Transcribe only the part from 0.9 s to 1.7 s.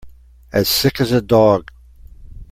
as a dog.